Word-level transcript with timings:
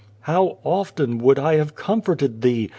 "How 0.21 0.57
often 0.63 1.19
would 1.19 1.37
I 1.37 1.57
have 1.57 1.75
comforted 1.75 2.41
thee 2.41 2.69